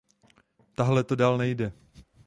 [0.75, 1.71] Tahle to dál nejde!